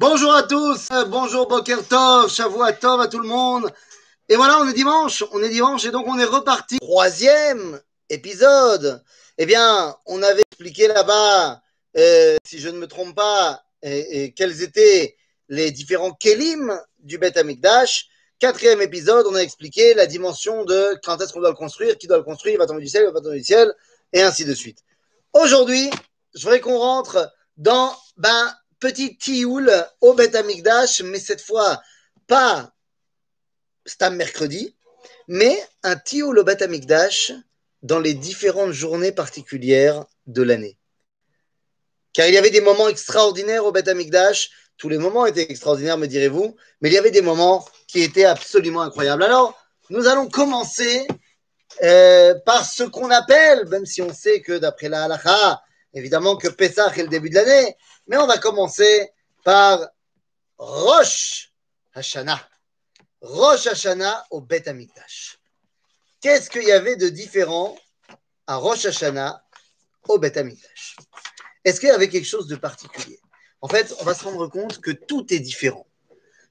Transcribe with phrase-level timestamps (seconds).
[0.00, 3.68] Bonjour à tous, bonjour Boker Tov, Shavua Tov à tout le monde.
[4.28, 6.78] Et voilà, on est dimanche, on est dimanche et donc on est reparti.
[6.78, 9.02] Troisième épisode.
[9.38, 11.60] Eh bien, on avait expliqué là-bas,
[11.96, 15.16] euh, si je ne me trompe pas, et, quels étaient
[15.48, 18.06] les différents kelim du Bet Amikdash.
[18.38, 22.06] Quatrième épisode, on a expliqué la dimension de quand est-ce qu'on doit le construire, qui
[22.06, 23.74] doit le construire, il va tomber du ciel, il va tomber du ciel,
[24.12, 24.78] et ainsi de suite.
[25.32, 25.90] Aujourd'hui,
[26.36, 31.80] je voudrais qu'on rentre dans ben, petit tioul au Bet Amikdash, mais cette fois
[32.26, 32.72] pas
[33.86, 34.76] Stam mercredi,
[35.28, 37.32] mais un tioul au Bet Amikdash
[37.82, 40.78] dans les différentes journées particulières de l'année.
[42.12, 44.50] Car il y avait des moments extraordinaires au Bet Amikdash.
[44.76, 48.24] Tous les moments étaient extraordinaires, me direz-vous, mais il y avait des moments qui étaient
[48.24, 49.22] absolument incroyables.
[49.22, 49.58] Alors,
[49.90, 51.06] nous allons commencer
[51.82, 55.62] euh, par ce qu'on appelle, même si on sait que d'après la halakha,
[55.94, 57.76] évidemment que Pessah est le début de l'année,
[58.08, 59.10] mais on va commencer
[59.44, 59.86] par
[60.56, 61.52] Rosh
[61.94, 62.40] Hashanah.
[63.20, 65.38] Rosh Hashanah au Bet Amikdash.
[66.20, 67.78] Qu'est-ce qu'il y avait de différent
[68.46, 69.44] à Rosh Hashanah
[70.08, 70.96] au Bet Amikdash
[71.64, 73.20] Est-ce qu'il y avait quelque chose de particulier?
[73.60, 75.86] En fait, on va se rendre compte que tout est différent.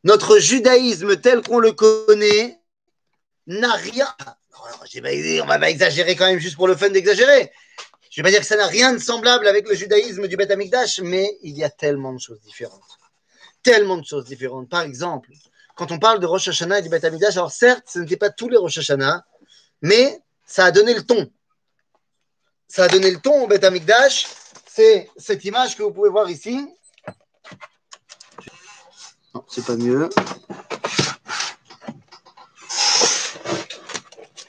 [0.04, 2.60] Notre judaïsme tel qu'on le connaît
[3.48, 4.08] n'a rien.
[5.42, 7.52] On va pas exagérer quand même juste pour le fun d'exagérer.
[8.18, 10.36] Je ne vais pas dire que ça n'a rien de semblable avec le judaïsme du
[10.38, 12.98] Beth Amikdash, mais il y a tellement de choses différentes.
[13.62, 14.68] Tellement de choses différentes.
[14.70, 15.30] Par exemple,
[15.76, 18.32] quand on parle de Rosh Hashanah et du Beth Amikdash, alors certes, ce n'était pas
[18.32, 19.24] tous les Rosh Hashanah,
[19.84, 21.32] mais ça a donné le ton.
[22.68, 24.26] Ça a donné le ton au Beth Amikdash.
[24.66, 26.68] C'est cette image que vous pouvez voir ici.
[29.36, 30.10] Non, c'est pas mieux.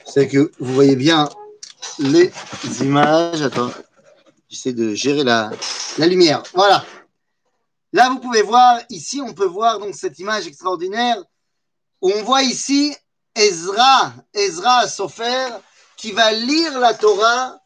[0.07, 1.29] C'est que vous voyez bien
[1.99, 2.31] les
[2.81, 3.41] images.
[3.41, 3.71] Attends,
[4.49, 5.51] j'essaie de gérer la,
[5.97, 6.43] lumière.
[6.53, 6.85] Voilà.
[7.93, 11.17] Là, vous pouvez voir, ici, on peut voir donc cette image extraordinaire
[12.01, 12.95] où on voit ici
[13.35, 15.49] Ezra, Ezra Sofer,
[15.97, 17.59] qui va lire la Torah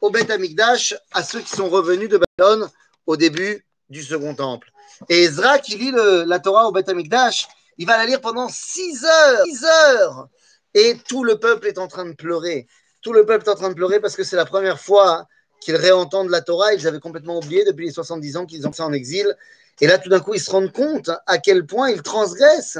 [0.00, 2.70] au Beth Amikdash à ceux qui sont revenus de Babylone
[3.06, 4.70] au début du second temple.
[5.08, 9.04] Et Ezra qui lit la Torah au Beth Amikdash, il va la lire pendant six
[9.04, 10.28] heures, six heures,
[10.72, 12.66] et tout le peuple est en train de pleurer.
[13.04, 15.28] Tout le peuple est en train de pleurer parce que c'est la première fois
[15.60, 16.72] qu'ils réentendent la Torah.
[16.72, 19.36] Ils avaient complètement oublié depuis les 70 ans qu'ils ont fait en exil.
[19.80, 22.78] Et là, tout d'un coup, ils se rendent compte à quel point ils transgressent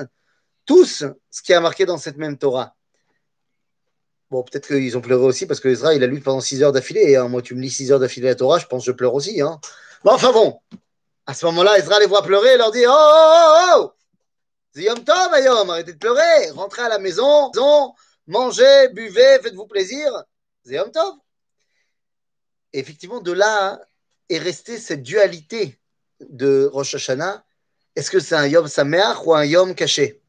[0.65, 2.75] tous ce qui a marqué dans cette même Torah.
[4.31, 6.73] Bon, peut-être qu'ils ont pleuré aussi parce que Ezra, il a lu pendant 6 heures
[6.73, 7.17] d'affilée.
[7.17, 7.29] Hein.
[7.29, 9.43] Moi, tu me lis 6 heures d'affilée la Torah, je pense que je pleure aussi.
[9.43, 9.61] Hein.
[10.05, 10.59] Bon, enfin bon,
[11.27, 13.93] à ce moment-là, Ezra les voit pleurer et leur dit Oh, oh, oh, oh
[14.75, 17.51] Ziyom Tov, Ayom, arrêtez de pleurer, rentrez à la maison,
[18.27, 20.11] mangez, buvez, faites-vous plaisir.
[20.67, 21.15] Ziyom Tov.
[22.73, 23.81] Effectivement, de là
[24.29, 25.79] est restée cette dualité
[26.21, 27.45] de Rosh Hashanah.
[27.95, 30.21] Est-ce que c'est un Yom Sameach ou un Yom caché?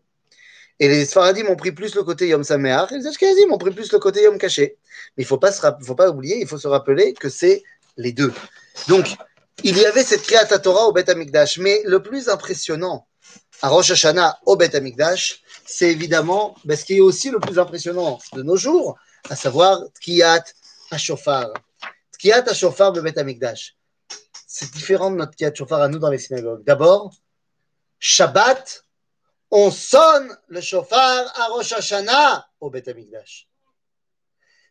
[0.80, 3.72] Et les Sfaradim ont pris plus le côté Yom Sameach et les Ashkenazim ont pris
[3.72, 4.78] plus le côté Yom caché.
[5.16, 7.64] Mais il ne faut, pas se faut pas oublier, il faut se rappeler que c'est
[7.98, 8.34] les deux.
[8.90, 9.08] Donc,
[9.64, 11.58] il y avait cette Kriyat Torah au Bet Amikdash.
[11.60, 13.08] Mais le plus impressionnant
[13.62, 17.60] à Rosh Hashanah au Bet Amikdash, c'est évidemment ben, ce qui est aussi le plus
[17.60, 18.98] impressionnant de nos jours,
[19.30, 20.44] à savoir Tkiyat
[20.92, 21.52] HaShofar.
[22.14, 23.76] Tkiyat HaShofar de Bet Amikdash.
[24.48, 26.64] C'est différent de notre Tkiyat HaShofar à nous dans les synagogues.
[26.64, 27.12] D'abord,
[28.00, 28.84] Shabbat,
[29.52, 33.48] on sonne le shofar à Rosh Hashanah au Bet Amikdash.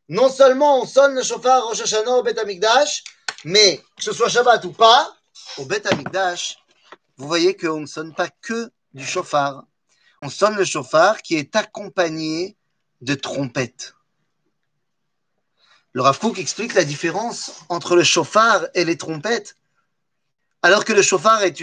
[0.08, 3.02] Non seulement on sonne le shofar à Rosh Hashanah au Bet Amikdash,
[3.44, 5.12] mais que ce soit Shabbat ou pas,
[5.58, 6.58] au Bet Amikdash,
[7.16, 9.64] vous voyez qu'on ne sonne pas que du chauffard.
[10.24, 12.56] On sonne le chauffard qui est accompagné
[13.02, 13.94] de trompettes.
[15.92, 19.58] Le Rav explique la différence entre le chauffard et les trompettes.
[20.62, 21.60] Alors que le chauffard est,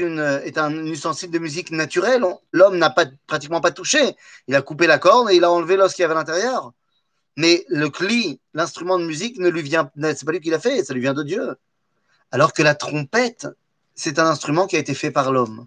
[0.59, 4.15] un ustensile de musique naturelle, l'homme n'a pas, pratiquement pas touché.
[4.45, 6.71] Il a coupé la corde et il a enlevé l'os qu'il y avait à l'intérieur.
[7.37, 10.83] Mais le cli, l'instrument de musique, ne lui vient, c'est pas lui qui l'a fait,
[10.83, 11.55] ça lui vient de Dieu.
[12.29, 13.47] Alors que la trompette,
[13.95, 15.65] c'est un instrument qui a été fait par l'homme.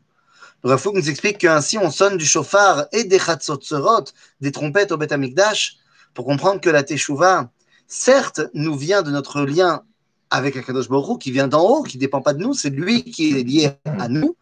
[0.64, 4.04] Rav nous explique qu'ainsi on sonne du chauffard et des chatzotzerot,
[4.40, 5.76] des trompettes au Beth Amikdash,
[6.14, 7.50] pour comprendre que la Teshuvah,
[7.86, 9.82] certes, nous vient de notre lien
[10.30, 13.04] avec Akadosh Baruch qui vient d'en haut, qui ne dépend pas de nous, c'est lui
[13.04, 14.36] qui est lié à nous,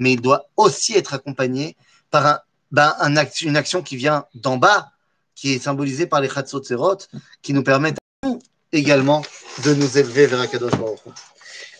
[0.00, 1.76] mais il doit aussi être accompagné
[2.10, 2.40] par un,
[2.72, 2.94] ben,
[3.42, 4.90] une action qui vient d'en bas,
[5.36, 6.98] qui est symbolisée par les Chatzotzerot,
[7.40, 8.40] qui nous permettent à nous
[8.72, 9.22] également
[9.62, 10.98] de nous élever vers Akadosh Baruch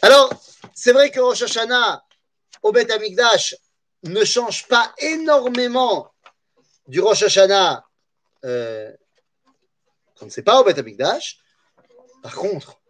[0.03, 0.33] Alors,
[0.73, 2.05] c'est vrai que Rosh Hashanah
[2.63, 3.57] au Beth Amikdash
[4.05, 6.13] ne change pas énormément
[6.87, 7.85] du Rosh Hashanah
[8.45, 8.93] euh,
[10.23, 11.39] ne sait pas au Beth Amikdash.
[12.23, 12.81] Par contre,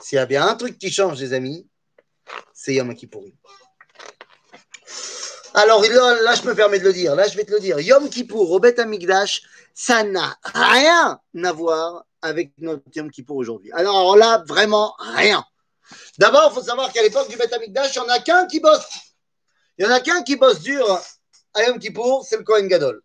[0.00, 1.68] s'il y a bien un truc qui change, les amis,
[2.52, 3.34] c'est Yom Kippourim.
[5.54, 7.14] Alors là, je me permets de le dire.
[7.14, 7.80] Là, je vais te le dire.
[7.80, 9.42] Yom Kippour au Beth Amikdash,
[9.74, 13.72] ça n'a rien à voir avec notre Yom Kippour aujourd'hui.
[13.72, 15.44] Alors là, vraiment rien.
[16.18, 18.60] D'abord, il faut savoir qu'à l'époque du Beth Amikdash, il n'y en a qu'un qui
[18.60, 18.86] bosse.
[19.78, 21.00] Il n'y en a qu'un qui bosse dur
[21.54, 23.02] à Yom Kippour, c'est le Kohen Gadol.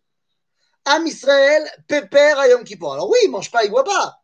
[0.84, 2.94] Am Israël, pépère à Yom Kippour.
[2.94, 4.20] Alors oui, il mange pas, il boit pas.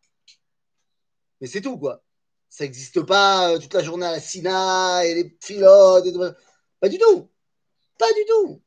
[1.40, 2.02] Mais c'est tout, quoi.
[2.48, 6.06] Ça n'existe pas euh, toute la journée à la Sina et les pilotes.
[6.06, 6.12] Et...
[6.80, 7.30] Pas du tout.
[7.98, 8.62] Pas du tout.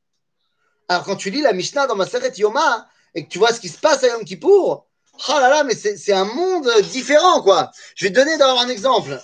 [0.87, 3.59] Alors quand tu lis la Mishnah dans ma Maseret Yoma et que tu vois ce
[3.59, 4.87] qui se passe à Yom Kippour,
[5.29, 7.71] oh là là, mais c'est un monde différent, quoi.
[7.95, 9.21] Je vais te donner d'abord un exemple.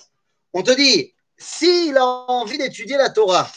[0.54, 3.50] On te dit, s'il a envie d'étudier la Torah,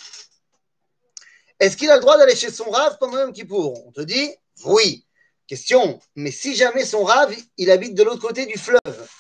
[1.61, 3.87] est-ce qu'il a le droit d'aller chez son rave pendant Yom Kippour?
[3.87, 4.35] On te dit,
[4.65, 5.07] oui.
[5.47, 9.11] Question, mais si jamais son rave, il habite de l'autre côté du fleuve,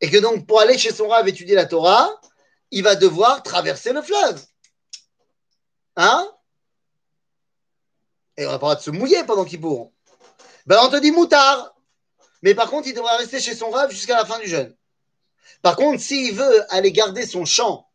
[0.00, 2.20] et que donc pour aller chez son rave étudier la Torah,
[2.70, 4.42] il va devoir traverser le fleuve.
[5.96, 6.30] Hein?
[8.36, 9.92] Et on va pas de se mouiller pendant qu'il bourre.
[10.66, 11.74] Ben on te dit moutard.
[12.42, 14.76] Mais par contre, il devra rester chez son rave jusqu'à la fin du jeûne.
[15.60, 17.90] Par contre, s'il veut aller garder son champ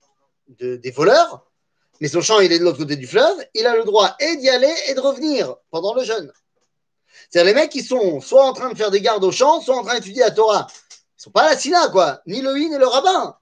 [0.48, 1.50] des voleurs,
[2.04, 4.36] mais son champ il est de l'autre côté du fleuve, il a le droit et
[4.36, 6.34] d'y aller et de revenir pendant le jeûne.
[7.30, 9.78] C'est-à-dire les mecs qui sont soit en train de faire des gardes au champ, soit
[9.78, 10.68] en train d'étudier la Torah.
[10.92, 13.38] Ils sont pas la Sina, quoi, ni le ni le rabbin.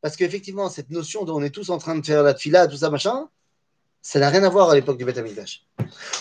[0.00, 2.78] Parce qu'effectivement, cette notion dont on est tous en train de faire la fila, tout
[2.78, 3.28] ça, machin,
[4.02, 5.62] ça n'a rien à voir à l'époque du Beth Amikdash.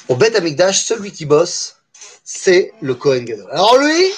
[0.09, 1.77] Au Beth Amikdash, celui qui bosse,
[2.23, 3.49] c'est le Kohen Gadol.
[3.49, 4.11] Alors lui,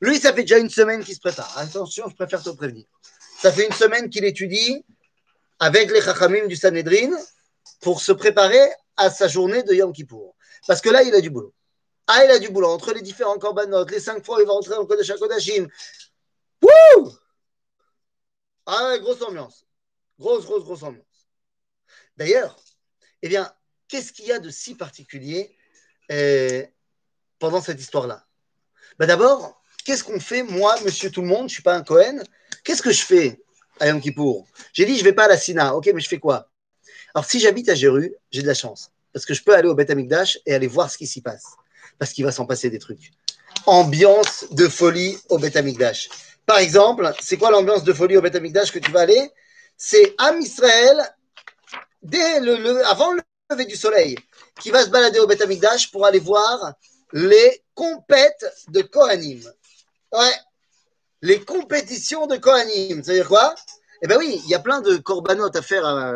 [0.00, 1.56] lui, ça fait déjà une semaine qu'il se prépare.
[1.56, 2.86] Attention, je préfère te prévenir.
[3.40, 4.84] Ça fait une semaine qu'il étudie
[5.58, 7.10] avec les Chachamim du Sanhedrin
[7.80, 10.34] pour se préparer à sa journée de Yom Kippour.
[10.66, 11.54] Parce que là, il a du boulot.
[12.06, 12.68] Ah, il a du boulot.
[12.68, 15.68] Entre les différents corbanotes, les cinq fois, il va rentrer le Kodesh HaKodashim.
[16.62, 17.12] Wouh
[18.70, 19.64] ah, grosse ambiance.
[20.18, 21.06] Grosse, grosse, grosse ambiance.
[22.18, 22.54] D'ailleurs,
[23.22, 23.50] eh bien,
[23.88, 25.56] qu'est-ce qu'il y a de si particulier
[26.12, 26.66] euh,
[27.38, 28.26] pendant cette histoire-là?
[28.98, 31.82] Bah D'abord, qu'est-ce qu'on fait, moi, monsieur tout le monde, je ne suis pas un
[31.82, 32.22] Cohen,
[32.62, 33.42] qu'est-ce que je fais?
[33.80, 34.46] À Yom Kippour.
[34.72, 36.48] J'ai dit, je ne vais pas à la Sina, ok, mais je fais quoi?
[37.14, 39.74] Alors, si j'habite à Jéru, j'ai de la chance, parce que je peux aller au
[39.74, 41.44] Beth Amikdash et aller voir ce qui s'y passe,
[41.98, 43.10] parce qu'il va s'en passer des trucs.
[43.66, 46.08] Ambiance de folie au Beth Amikdash.
[46.46, 49.30] Par exemple, c'est quoi l'ambiance de folie au Beth Amikdash que tu vas aller?
[49.76, 50.96] C'est Am Israël,
[52.02, 54.16] dès le, avant le lever du soleil,
[54.60, 56.74] qui va se balader au Beth Amikdash pour aller voir
[57.12, 59.40] les compètes de Kohanim.
[60.12, 60.32] Ouais,
[61.22, 63.02] les compétitions de Kohanim.
[63.02, 63.54] Ça veut dire quoi?
[64.02, 65.84] Eh bien oui, il y a plein de corbanotes à faire.
[65.84, 66.12] À...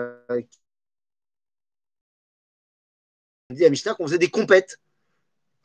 [3.50, 4.78] On dit à Mishnah qu'on faisait des compètes.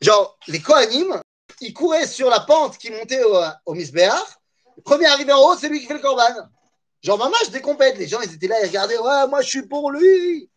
[0.00, 1.20] Genre, les Kohanim,
[1.60, 3.36] ils couraient sur la pente qui montait au,
[3.66, 4.38] au Misbéach,
[4.84, 6.48] premier arrivé en haut, c'est lui qui fait le corban.
[7.02, 7.98] Genre, maman, je décompète.
[7.98, 10.50] Les gens, ils étaient là, ils regardaient, ouais, moi, je suis pour lui.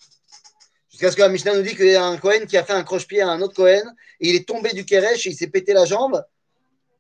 [0.90, 2.74] Jusqu'à ce que la Mishnah nous dit qu'il y a un Cohen qui a fait
[2.74, 5.48] un croche-pied à un autre Cohen, et il est tombé du Keresh et il s'est
[5.48, 6.24] pété la jambe.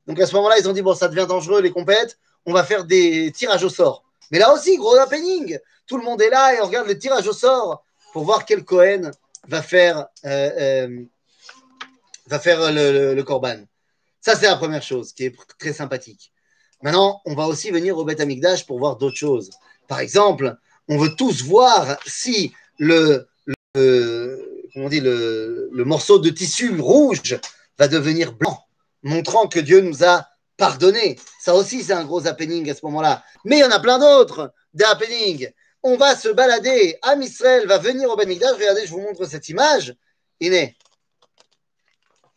[0.08, 2.64] Donc à ce moment-là, ils ont dit, bon, ça devient dangereux, les compètes, on va
[2.64, 4.04] faire des tirages au sort.
[4.32, 5.58] Mais là aussi, gros happening.
[5.86, 7.84] Tout le monde est là et on regarde le tirage au sort
[8.14, 9.12] pour voir quel Cohen
[9.48, 11.06] va faire, euh, euh,
[12.30, 13.58] le, Corban.
[14.22, 16.32] Ça, c'est la première chose qui est très sympathique.
[16.82, 19.50] Maintenant, on va aussi venir au Beth Amikdash pour voir d'autres choses.
[19.88, 20.56] Par exemple,
[20.88, 23.28] on veut tous voir si le,
[23.74, 27.38] comment le morceau de tissu rouge
[27.78, 28.64] va devenir blanc,
[29.04, 30.28] montrant que Dieu nous a
[30.58, 31.18] pardonné.
[31.40, 33.24] Ça aussi, c'est un gros happening à ce moment-là.
[33.46, 35.54] Mais il y en a plein d'autres, des.
[35.84, 36.98] On va se balader.
[37.02, 38.54] Am Israël va venir au Beth Amikdash.
[38.54, 39.96] Regardez, je vous montre cette image.
[40.40, 40.78] Iné.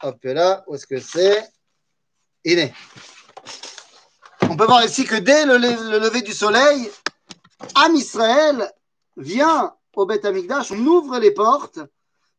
[0.02, 1.46] Hop là, où est-ce que c'est?
[2.44, 2.72] Iné.
[4.48, 6.90] On peut voir ici que dès le, lever du soleil,
[7.74, 8.70] Am Israël
[9.16, 11.80] vient au Beth Amikdash, on ouvre les portes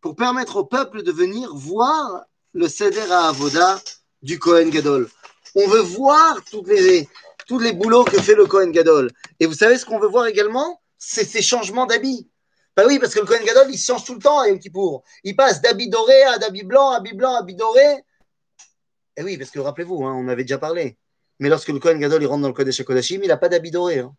[0.01, 3.79] pour permettre au peuple de venir voir le Seder à Avoda
[4.25, 5.08] du Kohen Gadol.
[5.53, 7.08] On veut voir tous les,
[7.48, 9.12] tous les boulots que fait le Kohen Gadol.
[9.39, 10.82] Et vous savez ce qu'on veut voir également?
[10.98, 12.27] C'est ces changements d'habits.
[12.75, 15.03] Bah oui, parce que le Kohen Gadol, il change tout le temps à Yom Kippour.
[15.24, 18.03] Il passe d'habit doré à d'habit blanc, habit blanc, habit doré.
[19.15, 20.98] Et oui, parce que rappelez-vous, hein, on avait déjà parlé.
[21.39, 23.72] Mais lorsque le Kohen Gadol il rentre dans le Kodesh HaKodashim, il n'a pas d'habit
[23.72, 24.00] doré.
[24.00, 24.13] Hein.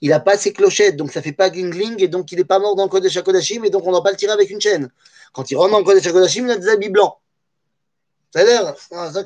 [0.00, 2.44] Il n'a pas ses clochettes, donc ça ne fait pas glingling, et donc il n'est
[2.44, 4.50] pas mort dans le Kodesh HaKodashim, et donc on ne va pas le tirer avec
[4.50, 4.90] une chaîne.
[5.32, 7.14] Quand il rentre dans le Kodesh HaKodashim, il a des habits blancs.
[8.34, 8.74] C'est-à-dire,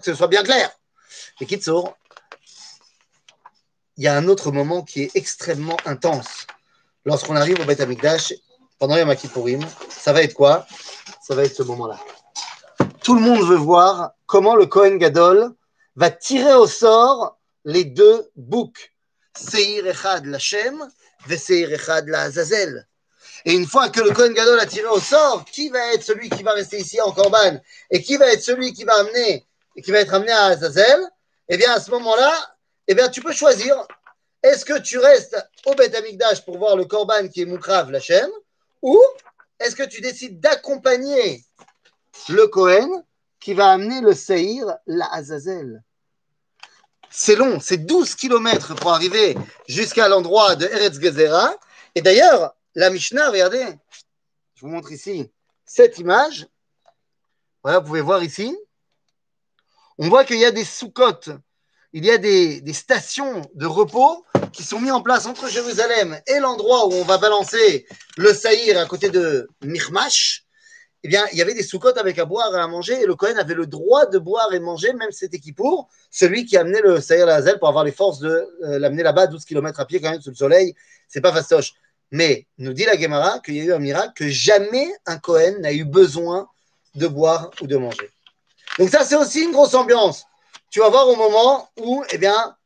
[0.01, 0.71] que ce soit bien clair.
[1.41, 1.97] Et Kitsour,
[3.97, 6.47] il y a un autre moment qui est extrêmement intense.
[7.07, 8.35] Lorsqu'on arrive au Beth Amikdash,
[8.79, 10.67] pendant Yom Kippourim, ça va être quoi?
[11.23, 11.99] Ça va être ce moment-là.
[13.03, 15.55] Tout le monde veut voir comment le Kohen Gadol
[15.97, 18.93] va tirer au sort les deux boucs.
[19.35, 20.87] Seir Echad Lachem,
[21.27, 22.87] Seir Echad la Azazel.
[23.49, 26.29] Et une fois que le Kohen Gadol a tiré au sort, qui va être celui
[26.29, 27.59] qui va rester ici en Corban
[27.91, 29.49] et qui va être celui qui va amener
[29.83, 31.01] qui va être amené à Azazel
[31.49, 32.33] Eh bien, à ce moment-là,
[32.87, 33.75] eh bien, tu peux choisir.
[34.43, 38.29] Est-ce que tu restes au Beth Amikdash pour voir le Corban qui est Moukrav Lachem
[38.83, 39.01] ou
[39.59, 41.43] est-ce que tu décides d'accompagner
[42.29, 43.03] le Kohen
[43.41, 45.83] qui va amener le Seir, la Azazel?
[47.09, 51.55] C'est long, c'est 12 km pour arriver jusqu'à l'endroit de Eretz Gezerah.
[51.95, 53.67] Et d'ailleurs, la Mishnah, regardez,
[54.55, 55.29] je vous montre ici
[55.65, 56.47] cette image.
[57.65, 58.57] Voilà, vous pouvez voir ici.
[59.99, 61.31] On voit qu'il y a des sous-côtes,
[61.93, 66.39] il y a des, stations de repos qui sont mis en place entre Jérusalem et
[66.39, 67.85] l'endroit où on va balancer
[68.17, 70.45] le saïr à côté de Mirmash.
[71.03, 73.17] Eh bien, il y avait des sous avec à boire et à manger, et le
[73.17, 76.81] Cohen avait le droit de boire et manger, même si c'était pour celui qui amenait
[76.81, 80.01] le saïr Lazel pour avoir les forces de euh, l'amener là-bas, 12 km à pied
[80.01, 80.75] quand même sous le soleil.
[81.09, 81.75] C'est pas fastoche.
[82.11, 85.59] Mais nous dit la Gemara qu'il y a eu un miracle, que jamais un Cohen
[85.61, 86.49] n'a eu besoin
[86.95, 88.11] de boire ou de manger.
[88.79, 90.25] Donc ça, c'est aussi une grosse ambiance.
[90.71, 92.57] Tu vas voir au moment où, eh bien,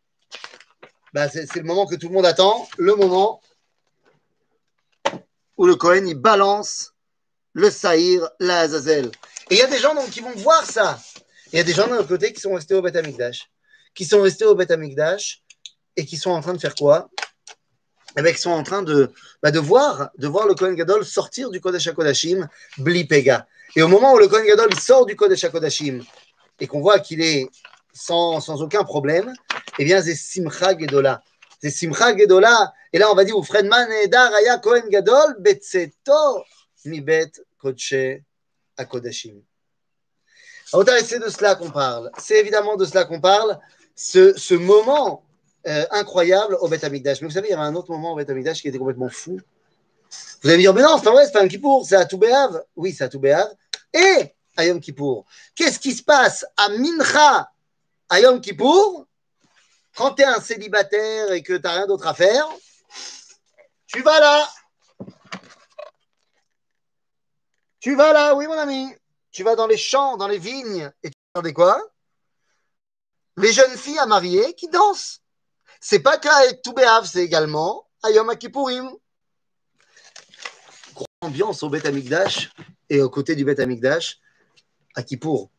[1.12, 3.40] bah, c'est le moment que tout le monde attend, le moment
[5.56, 6.92] où le Cohen, il balance
[7.52, 9.10] le Saïr, la Azazel.
[9.50, 10.98] Et il y a des gens qui vont voir ça.
[11.52, 13.50] Il y a des gens de l'autre côté qui sont restés au Beth Amikdash,
[13.94, 15.42] qui sont restés au Beth Amikdash
[15.96, 17.10] et qui sont en train de faire quoi?
[18.16, 19.10] Eh bien, ils sont en train de,
[19.42, 23.46] bah, de, voir, de voir le Kohen Gadol sortir du Kodesh HaKodashim, Blipega.
[23.74, 26.02] Et au moment où le Kohen Gadol sort du Kodesh HaKodashim
[26.60, 27.48] et qu'on voit qu'il est
[27.94, 29.32] sans, sans, aucun problème,
[29.78, 31.22] eh bien, c'est Simcha Gedola.
[31.60, 32.72] C'est Simcha Gedola.
[32.92, 36.44] Et là, on va dire, ou Fredman Edar Aya Kohen Gadol, Betseto,
[36.84, 37.94] Mibet Kodesh
[38.76, 39.40] HaKodashim.
[40.66, 42.10] C'est de cela qu'on parle.
[42.18, 43.58] C'est évidemment de cela qu'on parle.
[43.94, 45.22] Ce, ce moment
[45.66, 47.20] euh, incroyable au Beth Amikdash.
[47.20, 49.08] Mais vous savez, il y avait un autre moment au Beth Amikdash qui était complètement
[49.08, 49.38] fou.
[50.42, 52.04] Vous allez me dire, mais non, c'est pas vrai, c'est pas un Kippour, c'est à
[52.04, 52.62] Toubéav.
[52.76, 53.48] Oui, c'est à Toubéav.
[53.92, 55.24] Et à Yom Kippour.
[55.54, 57.50] Qu'est-ce qui se passe à Mincha,
[58.08, 59.06] à Yom Kippour,
[59.96, 62.48] quand tu es un célibataire et que tu n'as rien d'autre à faire
[63.86, 64.48] Tu vas là.
[67.80, 68.94] Tu vas là, oui, mon ami.
[69.30, 71.82] Tu vas dans les champs, dans les vignes, et tu regardes quoi?
[73.36, 75.21] Les jeunes filles à marier qui dansent.
[75.84, 78.88] C'est pas qu'à Toubéav, c'est également à Yom Kippourim.
[80.94, 82.52] Grosse ambiance au Beth Amikdash
[82.88, 84.20] et aux côtés du Beth Amikdash
[84.94, 85.50] à Kippour.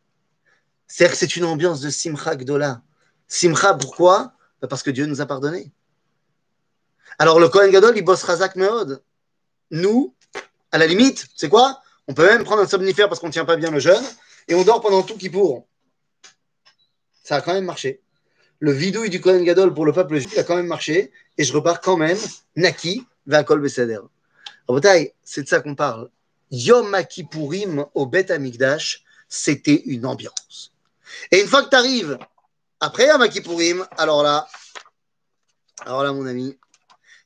[0.88, 2.82] C'est-à-dire que c'est une ambiance de Simcha Gdola.
[3.28, 4.32] Simcha, pourquoi?
[4.62, 5.74] Bah, Parce que Dieu nous a pardonné.
[7.20, 9.04] Alors le Kohen Gadol, il bosse Razak Meod.
[9.72, 10.16] Nous,
[10.72, 11.82] à la limite, c'est quoi?
[12.08, 14.06] On peut même prendre un somnifère parce qu'on ne tient pas bien le jeûne
[14.48, 15.68] et on dort pendant tout Kippour.
[17.26, 18.03] Ça a quand même marché
[18.64, 21.52] le vidouille du Kohen Gadol pour le peuple juif a quand même marché et je
[21.52, 22.18] repars quand même
[22.56, 24.00] Naki vers Kol Beseder.
[25.26, 26.10] c'est de ça qu'on parle.
[26.50, 26.96] Yom
[27.94, 30.72] au Bet Amikdash, c'était une ambiance.
[31.30, 32.18] Et une fois que tu arrives
[32.80, 34.48] après Yom alors là,
[35.82, 36.58] alors là, mon ami,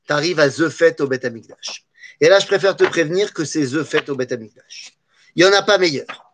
[0.08, 1.86] tu arrives à The Fête au Bet Amikdash.
[2.20, 4.98] Et là, je préfère te prévenir que c'est The Fête au Bet Amikdash.
[5.36, 6.34] Il n'y en a pas meilleur.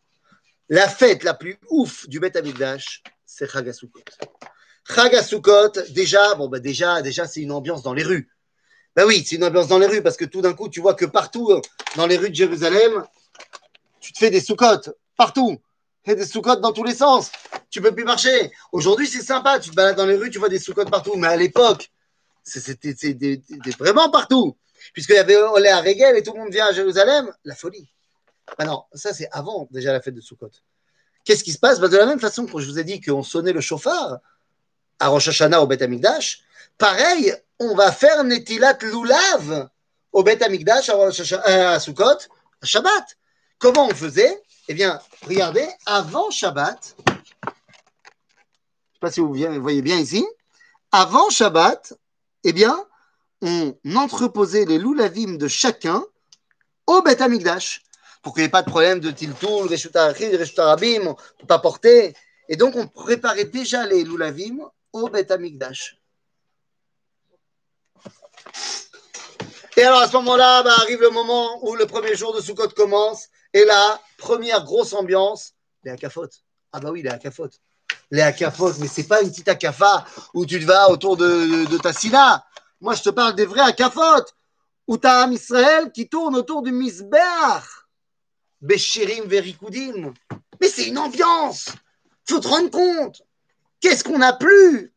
[0.69, 3.99] La fête la plus ouf du Bet Amikdash, c'est Chagasukot.
[4.85, 8.29] Chagasukot, déjà, bon, bah déjà, déjà, c'est une ambiance dans les rues.
[8.95, 10.93] Ben oui, c'est une ambiance dans les rues parce que tout d'un coup, tu vois
[10.93, 11.61] que partout
[11.95, 13.03] dans les rues de Jérusalem,
[13.99, 15.59] tu te fais des soukottes, partout.
[16.05, 17.31] Fais des soukottes dans tous les sens.
[17.69, 18.51] Tu peux plus marcher.
[18.71, 19.59] Aujourd'hui, c'est sympa.
[19.59, 21.15] Tu te balades dans les rues, tu vois des soukottes partout.
[21.15, 21.89] Mais à l'époque,
[22.43, 23.41] c'était
[23.79, 24.57] vraiment partout.
[24.93, 27.87] Puisqu'il y avait Olé à Régel et tout le monde vient à Jérusalem, la folie.
[28.57, 30.51] Ah non, ça c'est avant déjà la fête de Sukkot.
[31.23, 31.79] Qu'est-ce qui se passe?
[31.79, 34.19] Ben, De la même façon que je vous ai dit qu'on sonnait le chauffard,
[35.03, 36.43] à Rosh Hashanah au Beth Amikdash.
[36.77, 39.69] Pareil, on va faire Netilat Lulav
[40.13, 42.19] au Beth Amikdash, à, euh, à Sukkot,
[42.61, 43.17] à Shabbat.
[43.59, 44.41] Comment on faisait?
[44.69, 50.25] Eh bien, regardez, avant Shabbat, je ne sais pas si vous voyez bien ici,
[50.91, 51.93] avant Shabbat,
[52.45, 52.73] eh bien,
[53.41, 56.01] on entreposait les loulavim de chacun
[56.87, 57.83] au Beth Amikdash
[58.21, 61.47] pour qu'il n'y ait pas de problème de tiltoul, reshut reshut arabim, on ne peut
[61.47, 62.15] pas porter.
[62.47, 64.59] Et donc, on préparait déjà les loulavim
[64.93, 65.33] au Beth.
[69.75, 72.69] Et alors à ce moment-là, bah, arrive le moment où le premier jour de Sukkot
[72.69, 76.29] commence, et là, première grosse ambiance, les akafot.
[76.71, 77.49] Ah bah oui, les akafot.
[78.11, 81.91] Les akafot, mais c'est pas une petite akafa où tu te vas autour de, ta
[81.91, 82.45] sina.
[82.81, 84.25] Moi, je te parle des vrais akafot,
[84.87, 87.63] où tu as Israël qui tourne autour du misbeach.
[88.61, 90.13] Beshirim verikudim.
[90.61, 91.69] Mais c'est une ambiance.
[92.25, 93.21] Faut te rendre compte.
[93.83, 94.93] Qu'est-ce qu'on n'a plus?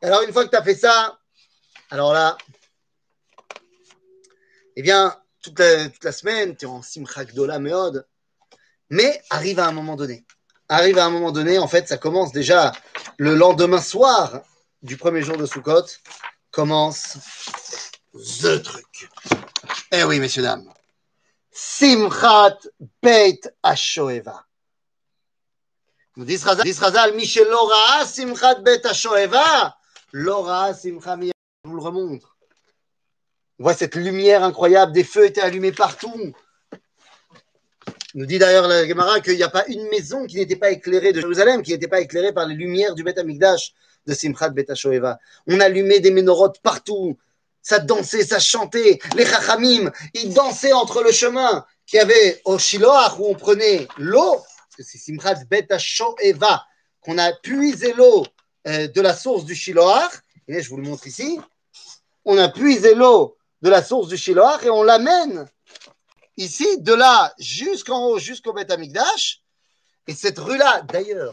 [0.00, 1.18] Alors, une fois que tu as fait ça,
[1.90, 2.38] alors là,
[4.76, 8.06] eh bien, toute la, toute la semaine, tu es en simcha gdola meod.
[8.90, 10.24] Mais arrive à un moment donné.
[10.68, 12.70] Arrive à un moment donné, en fait, ça commence déjà
[13.18, 14.42] le lendemain soir
[14.82, 15.86] du premier jour de Sukkot,
[16.52, 17.18] commence
[18.14, 19.10] the truc.
[19.90, 20.72] Eh oui, messieurs, dames.
[21.50, 22.58] Simchat
[23.02, 24.46] Beit Ashoeva.
[26.14, 29.74] Nous Razal, Michel Lora, Simchat Ashoeva,
[30.12, 31.16] Lora, Simcha.
[31.18, 32.36] Je vous le remontre.
[33.58, 36.34] On voit cette lumière incroyable, des feux étaient allumés partout.
[38.14, 41.14] Nous dit d'ailleurs la Gemara qu'il n'y a pas une maison qui n'était pas éclairée
[41.14, 43.72] de Jérusalem, qui n'était pas éclairée par les lumières du Beth Amikdash
[44.06, 45.18] de Simchat Beit Ashoeva.
[45.46, 47.16] On allumait des ménorotes partout.
[47.62, 48.98] Ça dansait, ça chantait.
[49.16, 53.88] Les Chachamim, ils dansaient entre le chemin qu'il y avait au Shiloach où on prenait
[53.96, 54.42] l'eau,
[54.82, 56.64] que c'est Simchat Bet Shoeva
[57.00, 58.24] qu'on a puisé l'eau
[58.66, 60.12] euh, de la source du Shiloach.
[60.48, 61.38] Et je vous le montre ici.
[62.24, 65.46] On a puisé l'eau de la source du Shiloach et on l'amène
[66.36, 69.42] ici, de là jusqu'en haut, jusqu'au Bet Amikdash.
[70.06, 71.32] Et cette rue-là, d'ailleurs,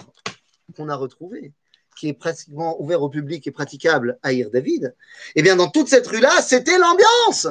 [0.75, 1.53] qu'on a retrouvée,
[1.97, 4.95] qui est pratiquement ouvert au public et praticable à Ir David,
[5.35, 7.47] eh bien, dans toute cette rue-là, c'était l'ambiance.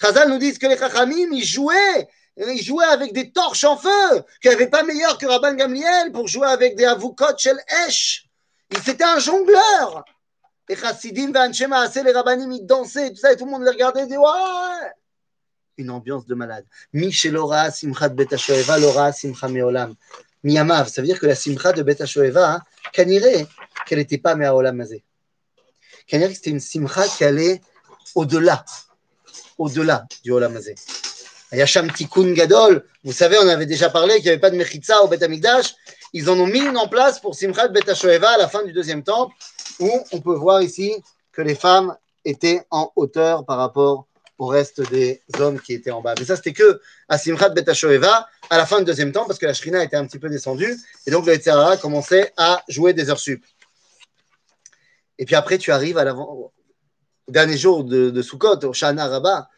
[0.00, 2.08] Chazal nous dit que les Chachamim, ils jouaient,
[2.48, 6.12] ils jouaient avec des torches en feu, qu'il n'y avait pas meilleur que Rabban Gamliel
[6.12, 8.26] pour jouer avec des avukot shel Esh.
[8.84, 10.04] C'était un jongleur.
[10.68, 14.06] Les Chassidim, les Rabbanim, ils dansaient, tout ça, et tout le monde les regardait et
[14.06, 14.92] disait Ouais
[15.76, 16.64] Une ambiance de malade.
[16.92, 18.28] Michelora, Simchat Bet
[18.78, 19.94] Lora, Simcha Meolam.
[20.44, 23.46] Miyamav, ça veut dire que la Simcha de Bet Shoeva, hein, Kanire,
[23.84, 25.02] qu'elle n'était pas Meaolam Mazé.
[26.06, 27.60] Kanire, c'était une Simcha qui allait
[28.14, 28.64] au-delà,
[29.58, 30.76] au-delà du Olam Mazé.
[31.52, 35.02] Yacham Tikkun Gadol, vous savez, on avait déjà parlé qu'il n'y avait pas de Mechitza
[35.02, 35.74] au Bet Amikdash.
[36.12, 39.02] Ils en ont mis une en place pour Simchat Bet à la fin du deuxième
[39.02, 39.34] temple,
[39.78, 40.94] où on peut voir ici
[41.32, 44.06] que les femmes étaient en hauteur par rapport
[44.38, 46.14] au reste des hommes qui étaient en bas.
[46.18, 49.46] Mais ça, c'était que à Simchat Bet à la fin du deuxième temps, parce que
[49.46, 53.10] la Shrina était un petit peu descendue, et donc le Etzerara commençait à jouer des
[53.10, 53.44] heures sup.
[55.18, 56.52] Et puis après, tu arrives à l'avant,
[57.26, 59.48] au dernier jour de, de Sukkot, au Shana Rabbah,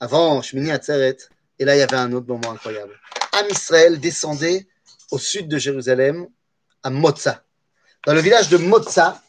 [0.00, 1.16] avant Shmini Atzeret,
[1.58, 2.98] et là, il y avait un autre moment incroyable.
[3.32, 4.66] Am Israël descendait
[5.10, 6.26] au sud de Jérusalem,
[6.82, 7.42] à Motza.
[8.06, 9.22] Dans le village de Motza,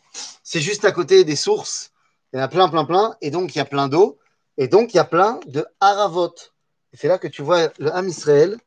[0.44, 1.92] c'est juste à côté des sources,
[2.32, 4.20] il y en a plein, plein, plein, et donc il y a plein d'eau,
[4.58, 6.36] et donc il y a plein de haravot.
[6.94, 8.58] C'est là que tu vois le Ham Israël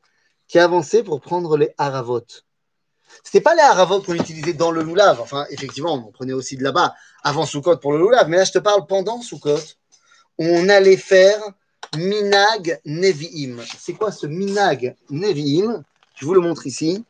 [0.47, 2.25] qui avançait pour prendre les haravot.
[3.23, 5.19] C'était pas les haravot qu'on utilisait dans le loulav.
[5.19, 8.29] Enfin, effectivement, on prenait aussi de là-bas avant Sukkot pour le loulav.
[8.29, 9.59] Mais là, je te parle pendant Sukkot.
[10.37, 11.41] On allait faire
[11.97, 13.61] Minag Nevi'im.
[13.77, 15.83] C'est quoi ce Minag Nevi'im?
[16.15, 17.05] Je vous le montre ici.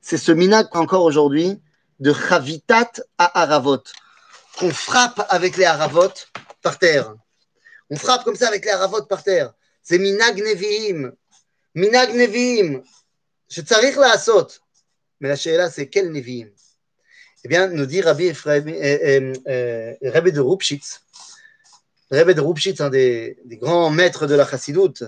[0.00, 1.60] C'est ce Minag encore aujourd'hui
[2.00, 3.82] de Chavitat à aravot,
[4.58, 6.12] Qu'on frappe avec les aravot
[6.62, 7.14] par terre.
[7.90, 9.52] On frappe comme ça avec les aravot par terre.
[9.82, 11.12] C'est Minag Nevi'im.
[11.74, 12.82] Minag Nevi'im.
[13.50, 14.48] Je tsarich la asot.
[15.20, 16.48] Mais la là, c'est quel Nevi'im?
[17.44, 21.02] Eh bien, nous dit Rabbi, Ephraim, euh, euh, euh, Rabbi de Rupschitz
[22.18, 25.04] Rabbi de Rupshitz, un des, grands maîtres de la chassidoute,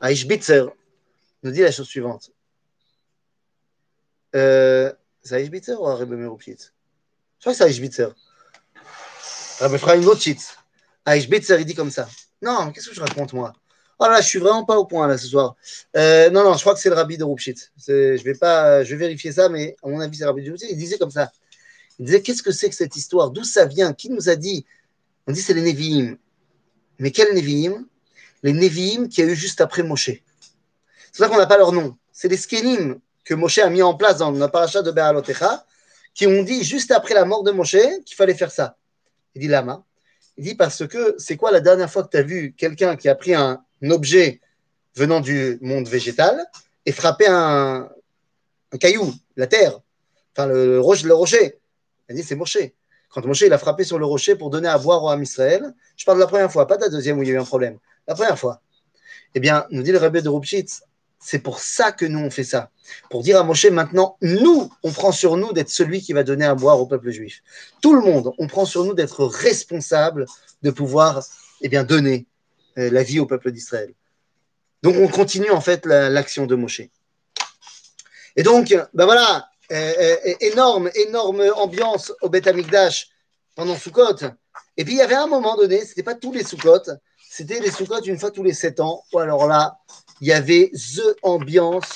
[0.00, 0.64] à Ishbitzer,
[1.42, 2.30] nous dit la chose suivante.
[4.34, 4.90] Euh,
[5.22, 6.72] c'est à Ishbitzer ou à Rupshitz
[7.38, 8.08] Je crois que c'est à Ishbitzer.
[9.60, 10.56] Ephraim Rupshitz.
[11.04, 12.08] À Ishbitzer, il dit comme ça.
[12.40, 13.52] Non, qu'est-ce que je raconte moi?
[13.98, 15.56] Oh là, je suis vraiment pas au point là ce soir.
[15.96, 17.72] Euh, non, non, je crois que c'est le rabbi de Rupshit.
[17.86, 20.50] Je vais pas, je vais vérifier ça, mais à mon avis, c'est le rabbi de
[20.50, 20.70] Rupshit.
[20.70, 21.30] Il disait comme ça.
[21.98, 23.30] Il disait qu'est-ce que c'est que cette histoire?
[23.30, 23.92] D'où ça vient?
[23.92, 24.66] Qui nous a dit?
[25.26, 26.16] On dit c'est les Nevi'im.
[26.98, 27.86] Mais quels Nevi'im?
[28.42, 30.10] Les Nevi'im qui a eu juste après Moshe.
[31.12, 31.96] C'est ça qu'on n'a pas leur nom.
[32.12, 35.66] C'est les Skenim que Moshe a mis en place dans la paracha de Be'alotecha,
[36.14, 38.76] qui ont dit juste après la mort de Moshe qu'il fallait faire ça.
[39.34, 39.84] Il dit Lama.
[40.38, 43.08] Il dit parce que c'est quoi la dernière fois que tu as vu quelqu'un qui
[43.08, 44.40] a pris un, objet
[44.94, 46.42] venant du monde végétal
[46.86, 47.88] et frapper un,
[48.72, 49.78] un caillou, la terre,
[50.32, 51.58] enfin le, le, rocher, le rocher.
[52.08, 52.58] Elle dit c'est Moshe.
[53.16, 55.72] Quand Moshe il a frappé sur le rocher pour donner à boire au Ham Israël,
[55.96, 57.38] je parle de la première fois, pas de la deuxième où il y a eu
[57.38, 57.78] un problème.
[58.06, 58.60] La première fois.
[59.34, 60.82] Eh bien, nous dit le Rebbe de Rupchitz,
[61.18, 62.68] c'est pour ça que nous on fait ça.
[63.08, 66.44] Pour dire à Moshe maintenant, nous, on prend sur nous d'être celui qui va donner
[66.44, 67.42] à boire au peuple juif.
[67.80, 70.26] Tout le monde, on prend sur nous d'être responsable
[70.60, 71.24] de pouvoir
[71.62, 72.26] eh bien, donner
[72.76, 73.94] la vie au peuple d'Israël.
[74.82, 76.82] Donc on continue en fait l'action la, de Moshe.
[78.36, 83.08] Et donc, ben voilà, euh, euh, énorme, énorme ambiance au Beth Amikdash
[83.54, 84.18] pendant Sukkot.
[84.76, 86.82] Et puis il y avait un moment donné, c'était pas tous les Sukkot,
[87.30, 89.78] c'était les Sukkot une fois tous les sept ans, ou alors là,
[90.20, 91.94] il y avait The Ambiance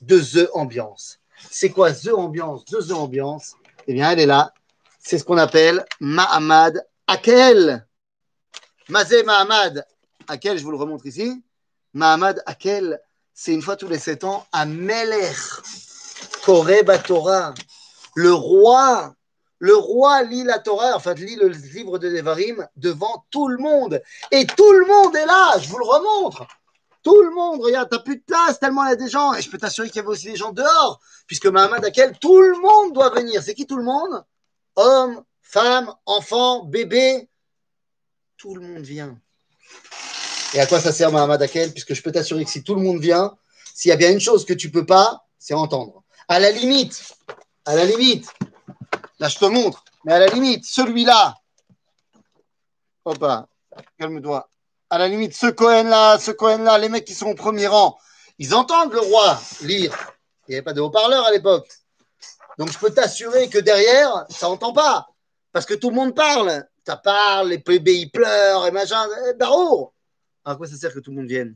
[0.00, 1.18] de The Ambiance.
[1.50, 3.54] C'est quoi The Ambiance de The Ambiance?
[3.86, 4.52] Eh bien, elle est là.
[4.98, 7.86] C'est ce qu'on appelle Mahamad Akel.
[8.88, 9.84] Mazé Mahamad
[10.36, 11.42] quel je vous le remontre ici
[11.94, 13.00] Mahamad Akel,
[13.32, 15.36] c'est une fois tous les sept ans, à Melech,
[16.48, 17.52] Koreba Torah.
[18.14, 19.12] Le roi,
[19.58, 24.02] le roi lit la Torah, enfin lit le livre de Devarim devant tout le monde.
[24.30, 26.46] Et tout le monde est là, je vous le remontre.
[27.02, 29.34] Tout le monde, regarde, t'as plus de place tellement il y a des gens.
[29.34, 32.40] Et je peux t'assurer qu'il y avait aussi des gens dehors, puisque Mahamad Akel, tout
[32.40, 33.42] le monde doit venir.
[33.42, 34.24] C'est qui tout le monde?
[34.74, 37.28] Hommes, femmes, enfants, bébés.
[38.38, 39.18] Tout le monde vient.
[40.54, 42.80] Et à quoi ça sert Mahamad Akel Puisque je peux t'assurer que si tout le
[42.80, 43.36] monde vient,
[43.74, 46.04] s'il y a bien une chose que tu peux pas, c'est entendre.
[46.28, 47.16] À la limite,
[47.64, 48.28] à la limite,
[49.18, 51.34] là je te montre, mais à la limite, celui-là,
[53.04, 53.24] hop
[53.98, 54.48] calme-toi.
[54.90, 57.98] À la limite, ce Cohen-là, ce Cohen-là, les mecs qui sont au premier rang,
[58.38, 59.94] ils entendent le roi lire.
[60.46, 61.68] Il n'y avait pas de haut-parleur à l'époque.
[62.58, 65.08] Donc je peux t'assurer que derrière, ça n'entend pas.
[65.52, 66.66] Parce que tout le monde parle.
[66.86, 69.06] Ça parle, les bébés ils pleurent et machin.
[69.38, 69.92] Barreau
[70.48, 71.54] à quoi ça sert que tout le monde vienne?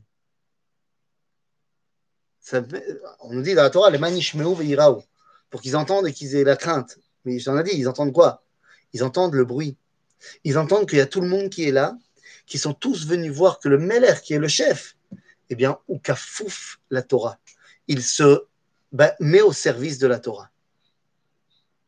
[2.51, 5.03] On nous dit dans la Torah, les manishmeu veirao,
[5.49, 6.99] pour qu'ils entendent et qu'ils aient la crainte.
[7.25, 8.43] Mais j'en ai dit, ils entendent quoi?
[8.91, 9.77] Ils entendent le bruit.
[10.43, 11.97] Ils entendent qu'il y a tout le monde qui est là,
[12.45, 14.95] qui sont tous venus voir que le Meller, qui est le chef,
[15.49, 17.37] eh bien, ou kafouf la Torah.
[17.87, 18.43] Il se
[18.91, 20.49] bah, met au service de la Torah.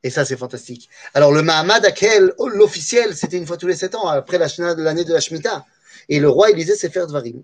[0.04, 0.90] Et ça, c'est fantastique.
[1.14, 5.14] Alors, le Mahamad Akel, l'officiel, c'était une fois tous les sept ans, après l'année de
[5.14, 5.66] la Shemitah.
[6.10, 7.42] Et le roi, il lisait Sefer Dvarim.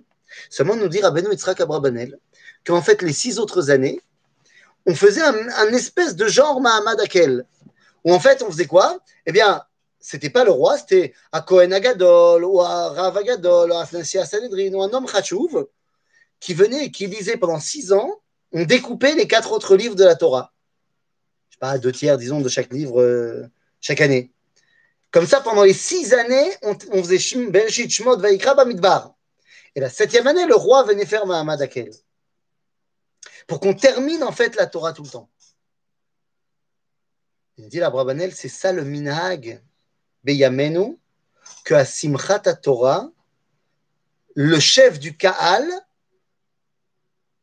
[0.49, 2.19] Seulement nous dire à Beno Yitzhak Abrabanel
[2.65, 4.01] qu'en fait, les six autres années,
[4.85, 7.45] on faisait un, espèce de genre Mahamad Akel.
[8.03, 8.99] Où en fait, on faisait quoi?
[9.25, 9.63] Eh bien,
[9.99, 14.73] c'était pas le roi, c'était à Kohen Agadol, ou à Rav Agadol, ou à Sanhedrin,
[14.73, 15.67] ou un homme Khachouv,
[16.39, 18.21] qui venait et qui lisait pendant six ans,
[18.51, 20.51] on découpait les quatre autres livres de la Torah.
[21.49, 23.47] Je sais pas, deux tiers, disons, de chaque livre euh,
[23.79, 24.31] chaque année.
[25.11, 29.13] Comme ça, pendant les six années, on, faisait Bereshit Shmot Vaikra Bamidbar.
[29.75, 31.91] Et la septième année, le roi venait faire Mahamad Akel.
[33.47, 35.29] Pour qu'on termine en fait la Torah tout le temps.
[37.57, 39.61] Il dit la Brabanel, c'est ça le minhag
[40.23, 40.97] Beyamenu,
[41.63, 43.09] que à Simchat Torah,
[44.35, 45.69] le chef du Kaal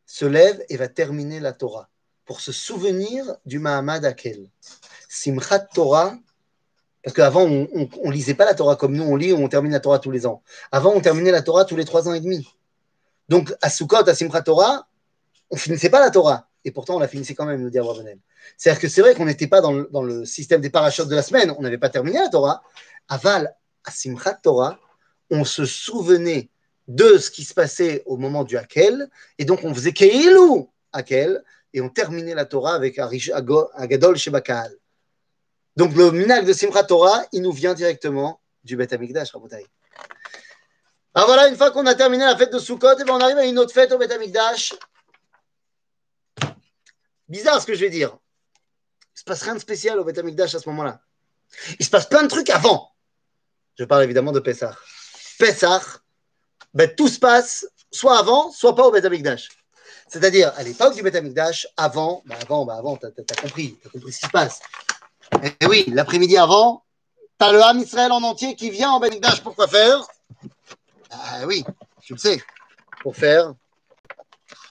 [0.07, 1.89] se lève et va terminer la Torah
[2.25, 4.51] pour se souvenir du Mahamad Akel.
[5.09, 6.17] Simchat Torah,
[7.03, 9.81] parce qu'avant, on ne lisait pas la Torah comme nous, on lit, on termine la
[9.81, 10.43] Torah tous les ans.
[10.73, 12.49] Avant, on terminait la Torah tous les trois ans et demi.
[13.29, 14.88] Donc, à Sukkot, à Simchat Torah,
[15.51, 16.49] on finissait pas la Torah.
[16.65, 17.79] Et pourtant, on la finissait quand même, nous dit.
[18.57, 21.55] C'est-à-dire que c'est vrai qu'on n'était pas dans le, système des parachutes de la semaine,
[21.57, 22.63] on n'avait pas terminé la Torah.
[23.09, 24.79] Aval, à Simchat Torah,
[25.31, 26.51] on se souvenait
[26.89, 29.09] de ce qui se passait au moment du Hakel,
[29.39, 31.43] et donc on faisait Keilou Hakel,
[31.75, 34.73] et on terminait la Torah avec Agadol Shebakal.
[35.77, 39.65] Donc le minag de Simchat Torah, il nous vient directement du Beth Amikdash, Rabotai.
[41.15, 43.39] Alors voilà, une fois qu'on a terminé la fête de Sukkot, eh ben, on arrive
[43.39, 44.75] à une autre fête au Beth Amikdash.
[47.29, 48.17] Bizarre ce que je vais dire.
[49.15, 51.01] Il se passe rien de spécial au Beth Amikdash à ce moment-là.
[51.79, 52.93] Il se passe plein de trucs avant.
[53.79, 54.77] Je parle évidemment de Pessah.
[55.39, 55.83] Pessah,
[56.75, 59.49] ben, tout se passe soit avant, soit pas au Beth Amikdash.
[60.09, 63.91] C'est-à-dire, à l'époque du Beth Amikdash, avant, ben avant, ben avant, t'as as compris, t'as
[63.91, 64.61] compris ce qui se passe.
[65.43, 66.85] Et eh oui, l'après-midi avant,
[67.39, 70.07] tu as le Ham Israël en entier qui vient en Benikdash pour quoi faire?
[71.11, 71.65] Ah oui,
[72.03, 72.43] tu le sais,
[73.03, 73.55] pour faire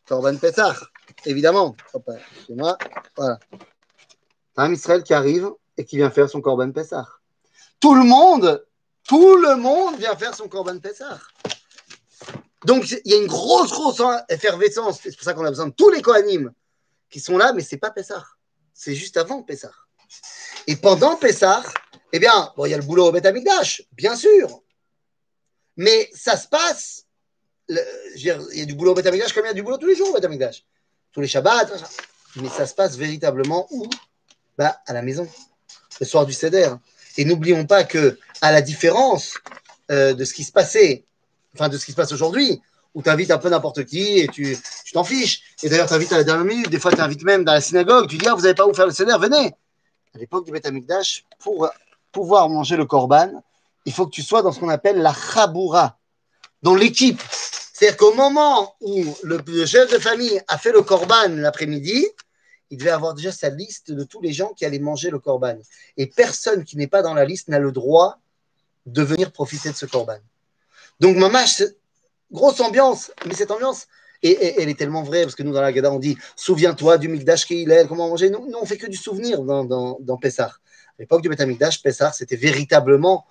[0.08, 0.76] Corban Pessah,
[1.26, 1.76] évidemment.
[2.48, 2.78] c'est moi,
[3.16, 3.40] voilà.
[4.56, 7.08] Un Israël qui arrive et qui vient faire son Corban Pessah.
[7.80, 8.66] Tout le monde,
[9.08, 11.20] tout le monde vient faire son Corban Pessah.
[12.66, 15.00] Donc, il y a une grosse, grosse effervescence.
[15.04, 16.52] C'est pour ça qu'on a besoin de tous les Kohanim
[17.10, 18.26] qui sont là, mais c'est pas Pessah.
[18.74, 19.72] C'est juste avant Pessah.
[20.66, 21.64] Et pendant Pessah,
[22.12, 23.28] eh bien, bon, il y a le boulot au Beth
[23.94, 24.64] bien sûr.
[25.76, 27.06] Mais ça se passe.
[27.70, 27.78] il
[28.24, 30.10] y a du boulot au Beth comme il y a du boulot tous les jours
[30.10, 30.64] au Beth
[31.18, 31.66] Tous les Shabbats.
[32.36, 33.88] Mais ça se passe véritablement où?
[34.56, 35.28] Bah, À la maison,
[36.00, 36.70] le soir du Seder.
[37.18, 39.34] Et n'oublions pas que, à la différence
[39.90, 41.06] euh, de ce qui se passait,
[41.56, 42.62] enfin de ce qui se passe aujourd'hui,
[42.94, 44.56] où tu invites un peu n'importe qui et tu
[44.94, 45.42] t'en fiches.
[45.64, 47.62] Et d'ailleurs, tu invites à la dernière minute, des fois tu invites même dans la
[47.62, 49.56] synagogue, tu dis, ah, vous n'avez pas où faire le Seder, venez
[50.14, 51.68] à l'époque du Amikdash, pour
[52.12, 53.44] pouvoir manger le korban,
[53.86, 55.98] il faut que tu sois dans ce qu'on appelle la chaboura,
[56.62, 57.24] dans l'équipe.
[57.78, 62.08] C'est-à-dire qu'au moment où le, chef de famille a fait le korban l'après-midi,
[62.72, 65.60] il devait avoir déjà sa liste de tous les gens qui allaient manger le korban.
[65.96, 68.18] Et personne qui n'est pas dans la liste n'a le droit
[68.88, 70.18] de venir profiter de ce korban.
[71.00, 71.62] Donc, mamash,
[72.32, 73.86] grosse ambiance, mais cette ambiance,
[74.24, 77.10] et, elle est tellement vraie, parce que nous, dans la Gada, on dit Souviens-toi du
[77.10, 78.32] Mikdash est, comment manger.
[78.32, 80.48] Nous, nous, on fait que du souvenir dans, dans, dans Pessah.
[80.48, 83.28] À l'époque du Betamikdash, Pessah, c'était véritablement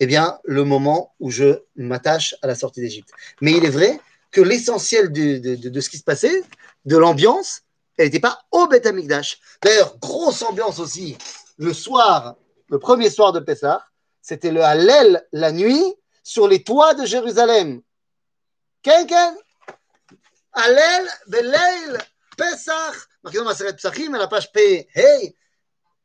[0.00, 3.10] eh bien, le moment où je m'attache à la sortie d'Égypte.
[3.42, 6.42] Mais il est vrai que l'essentiel de, ce qui se passait,
[6.86, 7.62] de l'ambiance,
[7.98, 9.38] elle n'était pas au Beth Amikdash.
[9.62, 11.18] D'ailleurs, grosse ambiance aussi,
[11.58, 12.36] le soir,
[12.70, 13.84] le premier soir de Pessah,
[14.22, 17.82] c'était le Hallel la nuit sur les toits de Jérusalem.
[18.82, 19.06] Ken
[20.52, 21.98] Hallel, Beleil,
[22.38, 25.36] Pessah, marqué dans ma à la page P, hey,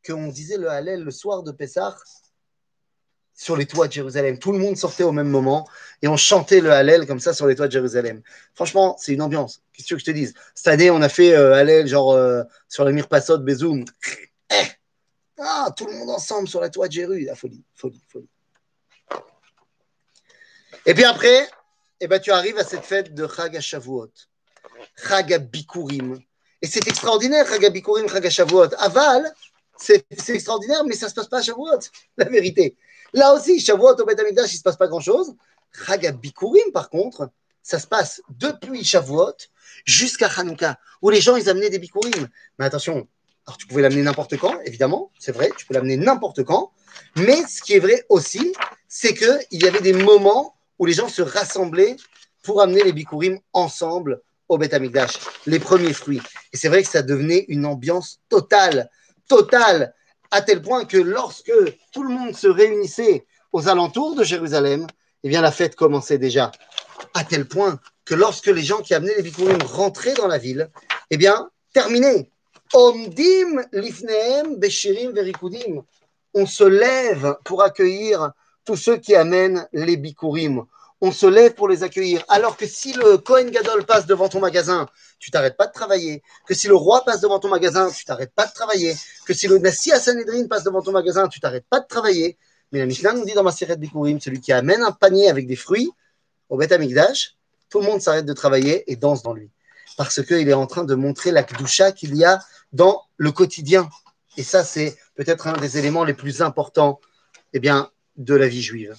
[0.05, 1.95] qu'on disait le Hallel le soir de Pessah
[3.35, 4.39] sur les toits de Jérusalem.
[4.39, 5.67] Tout le monde sortait au même moment
[6.01, 8.21] et on chantait le Hallel comme ça sur les toits de Jérusalem.
[8.53, 9.61] Franchement, c'est une ambiance.
[9.73, 10.33] Qu'est-ce que je te dise?
[10.55, 13.85] Cette année, on a fait euh, Hallel genre euh, sur la Mirpasot, Bezoum.
[14.49, 14.55] Eh
[15.37, 17.25] ah, tout le monde ensemble sur la toit de Jérusalem.
[17.27, 18.29] La folie, folie, folie.
[20.85, 21.49] Et puis après,
[21.99, 24.11] eh ben, tu arrives à cette fête de Chag Shavuot,
[25.07, 26.19] Chag Bikurim.
[26.61, 28.73] Et c'est extraordinaire, Chag Bikurim, Chag Shavuot.
[28.77, 29.33] Aval,
[29.77, 31.79] c'est extraordinaire, mais ça ne se passe pas à Shavuot,
[32.17, 32.77] la vérité.
[33.15, 35.35] Là aussi, Shavuot au Beth Amikdash, il ne se passe pas grand-chose.
[35.71, 37.29] Chag Bikurim, par contre,
[37.63, 39.37] ça se passe depuis Shavuot
[39.85, 42.27] jusqu'à Hanouka, où les gens, ils amenaient des Bikurim.
[42.59, 43.07] Mais attention,
[43.47, 46.73] alors tu pouvais l'amener n'importe quand, évidemment, c'est vrai, tu peux l'amener n'importe quand.
[47.15, 48.53] Mais ce qui est vrai aussi,
[48.89, 51.95] c'est qu'il y avait des moments où les gens se rassemblaient
[52.43, 56.21] pour amener les bikurim ensemble au Beth Amikdash, les premiers fruits.
[56.51, 58.89] Et c'est vrai que ça devenait une ambiance totale,
[59.29, 59.93] totale,
[60.35, 61.53] à tel point que lorsque
[61.93, 64.85] tout le monde se réunissait aux alentours de Jérusalem,
[65.23, 66.51] eh bien la fête commençait déjà.
[67.13, 70.69] À tel point que lorsque les gens qui amenaient les bikurim rentraient dans la ville,
[71.09, 72.29] eh bien, terminé.
[72.73, 74.59] Omdim lifneem
[75.13, 75.83] verikudim.
[76.33, 78.33] On se lève pour accueillir
[78.65, 80.65] tous ceux qui amènent les bikurim.
[81.01, 82.23] On se lève pour les accueillir.
[82.29, 84.87] Alors que si le Kohen Gadol passe devant ton magasin,
[85.19, 86.23] tu t'arrêtes pas de travailler.
[86.47, 88.95] Que si le roi passe devant ton magasin, tu t'arrêtes pas de travailler.
[89.25, 92.37] Que si le Nassi Sanhedrin passe devant ton magasin, tu t'arrêtes pas de travailler.
[92.71, 95.29] Mais la Mishnah nous dit dans ma série de Bikurim, celui qui amène un panier
[95.29, 95.91] avec des fruits
[96.49, 97.35] au Beth Amikdash,
[97.69, 99.51] tout le monde s'arrête de travailler et danse dans lui.
[99.97, 102.39] Parce qu'il est en train de montrer la Kdusha qu'il y a
[102.73, 103.89] dans le quotidien.
[104.37, 106.99] Et ça, c'est peut-être un des éléments les plus importants
[107.53, 108.95] eh bien, de la vie juive.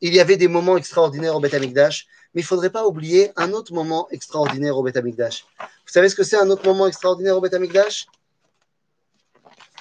[0.00, 3.32] Il y avait des moments extraordinaires au Beth Amikdash, mais il ne faudrait pas oublier
[3.36, 5.44] un autre moment extraordinaire au Beth Amikdash.
[5.58, 8.06] Vous savez ce que c'est un autre moment extraordinaire au Beth Amikdash?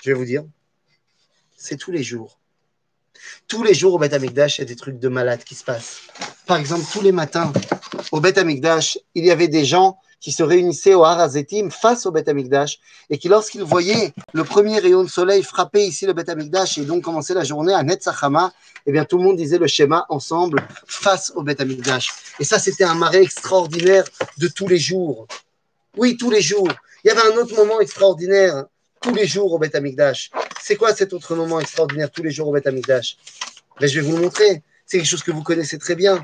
[0.02, 0.44] Je vais vous dire.
[1.58, 2.40] C'est tous les jours.
[3.48, 5.64] Tous les jours au Beth Amikdash, il y a des trucs de malades qui se
[5.64, 6.02] passent.
[6.46, 7.52] Par exemple, tous les matins,
[8.12, 12.12] au Beth Amikdash, il y avait des gens qui se réunissaient au Harazetim face au
[12.12, 12.80] Beth Amikdash
[13.10, 16.86] et qui, lorsqu'ils voyaient le premier rayon de soleil frapper ici le Beth Amikdash et
[16.86, 18.54] donc commencer la journée à Netzachama,
[18.86, 22.10] eh bien, tout le monde disait le schéma ensemble face au Beth Amikdash.
[22.40, 24.04] Et ça, c'était un marais extraordinaire
[24.38, 25.28] de tous les jours.
[25.98, 26.70] Oui, tous les jours.
[27.04, 28.66] Il y avait un autre moment extraordinaire
[29.02, 30.32] tous les jours au Beth Amikdash.
[30.62, 33.18] C'est quoi cet autre moment extraordinaire tous les jours au Beth Amikdash
[33.80, 34.64] ben, Je vais vous le montrer.
[34.86, 36.22] C'est quelque chose que vous connaissez très bien.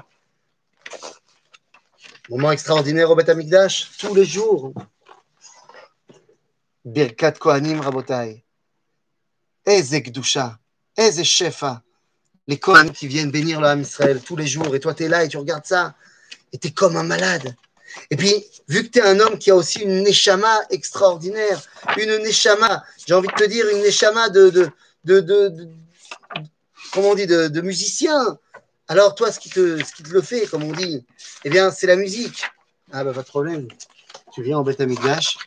[2.27, 4.73] Moment extraordinaire au Beth Amikdash, tous les jours.
[6.83, 8.43] Birkat Kohanim Rabotai.
[9.63, 10.57] Eze Gdusha,
[10.97, 11.83] Eze Shefa.
[12.47, 14.75] Les Kohanim qui viennent bénir le Ham Israël tous les jours.
[14.75, 15.93] Et toi, tu es là et tu regardes ça.
[16.51, 17.55] Et tu es comme un malade.
[18.09, 21.61] Et puis, vu que tu es un homme qui a aussi une neshama extraordinaire,
[21.97, 24.71] une neshama, j'ai envie de te dire, une neshama de, de,
[25.03, 25.69] de, de, de
[26.91, 28.39] comment on dit, de musicien,
[28.87, 31.05] alors, toi, ce qui, te, le fait, comme on dit,
[31.43, 32.43] eh bien, c'est la musique.
[32.91, 33.67] Ah, bah, pas de problème.
[34.31, 35.37] Tu viens en Beth Amikdash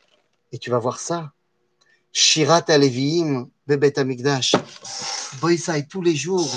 [0.51, 1.33] et tu vas voir ça.
[2.12, 4.55] Shirat Aleviim, Bebet Amikdash.
[5.40, 6.53] Boïsaï, tous les jours.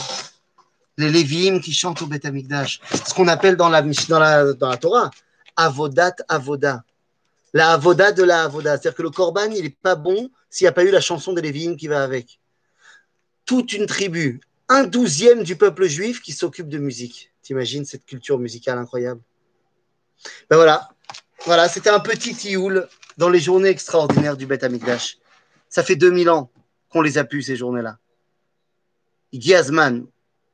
[0.98, 2.82] Les Léviim qui chantent au Beth Amikdash.
[3.08, 5.12] Ce qu'on appelle dans la, la, la Torah,
[5.56, 6.84] Avodat Avoda.
[7.54, 8.72] La Avoda de la Avoda.
[8.72, 11.34] C'est-à-dire que le Korban, il n'est pas bon s'il n'y a pas eu la chanson
[11.34, 12.40] des Léviim qui va avec.
[13.46, 14.42] Toute une tribu,
[14.72, 17.34] un douzième du peuple juif qui s'occupe de musique.
[17.42, 19.20] T'imagines cette culture musicale incroyable?
[20.50, 20.90] Ben voilà,
[21.46, 25.18] voilà, c'était un petit tioul dans les journées extraordinaires du Beth Amikdash.
[25.68, 26.52] Ça fait 2000 ans
[26.90, 27.98] qu'on les a pu ces journées-là.
[29.34, 30.06] Giazman,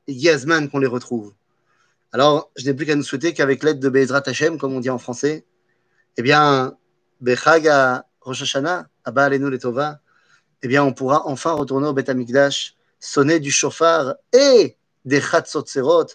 [0.08, 1.34] Giazman qu'on les retrouve.
[2.12, 4.90] Alors, je n'ai plus qu'à nous souhaiter qu'avec l'aide de Bezrat Hashem, comme on dit
[4.90, 5.46] en français,
[6.16, 6.76] eh bien,
[7.22, 10.00] Bechaga Rosh Hashanah, Alenu Letova,
[10.64, 15.22] eh bien, on pourra enfin retourner au Beth Amikdash sonner du chauffard et des
[15.66, 16.08] Serot,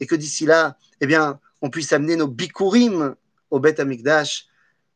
[0.00, 3.14] et que d'ici là, eh bien, on puisse amener nos bikurim
[3.50, 4.46] au Bet Amikdash,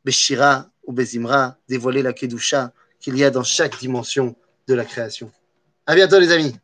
[0.03, 4.35] Beshira ou Bezimra, dévoiler la Kedusha qu'il y a dans chaque dimension
[4.67, 5.31] de la création.
[5.85, 6.55] À bientôt les amis.